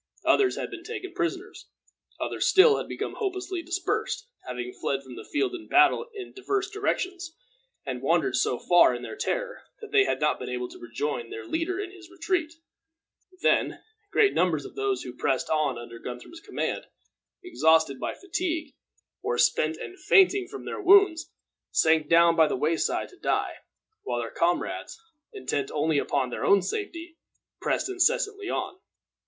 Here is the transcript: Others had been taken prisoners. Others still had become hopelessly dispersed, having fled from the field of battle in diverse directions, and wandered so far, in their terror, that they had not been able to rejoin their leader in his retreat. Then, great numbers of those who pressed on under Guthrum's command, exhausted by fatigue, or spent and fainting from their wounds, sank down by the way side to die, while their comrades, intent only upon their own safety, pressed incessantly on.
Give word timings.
Others 0.25 0.55
had 0.55 0.71
been 0.71 0.81
taken 0.83 1.13
prisoners. 1.13 1.69
Others 2.19 2.47
still 2.47 2.77
had 2.79 2.87
become 2.87 3.13
hopelessly 3.19 3.61
dispersed, 3.61 4.27
having 4.47 4.73
fled 4.73 5.03
from 5.03 5.15
the 5.15 5.29
field 5.31 5.53
of 5.53 5.69
battle 5.69 6.07
in 6.15 6.33
diverse 6.33 6.71
directions, 6.71 7.37
and 7.85 8.01
wandered 8.01 8.35
so 8.35 8.57
far, 8.57 8.95
in 8.95 9.03
their 9.03 9.15
terror, 9.15 9.61
that 9.79 9.91
they 9.91 10.05
had 10.05 10.19
not 10.19 10.39
been 10.39 10.49
able 10.49 10.67
to 10.69 10.79
rejoin 10.79 11.29
their 11.29 11.45
leader 11.45 11.79
in 11.79 11.91
his 11.91 12.09
retreat. 12.09 12.51
Then, 13.43 13.83
great 14.11 14.33
numbers 14.33 14.65
of 14.65 14.73
those 14.73 15.03
who 15.03 15.13
pressed 15.15 15.51
on 15.51 15.77
under 15.77 15.99
Guthrum's 15.99 16.41
command, 16.43 16.87
exhausted 17.43 17.99
by 17.99 18.15
fatigue, 18.15 18.73
or 19.21 19.37
spent 19.37 19.77
and 19.77 19.99
fainting 19.99 20.47
from 20.47 20.65
their 20.65 20.81
wounds, 20.81 21.29
sank 21.69 22.09
down 22.09 22.35
by 22.35 22.47
the 22.47 22.57
way 22.57 22.75
side 22.75 23.09
to 23.09 23.19
die, 23.19 23.53
while 24.01 24.19
their 24.19 24.31
comrades, 24.31 24.97
intent 25.31 25.69
only 25.69 25.99
upon 25.99 26.31
their 26.31 26.43
own 26.43 26.63
safety, 26.63 27.19
pressed 27.61 27.87
incessantly 27.87 28.49
on. 28.49 28.79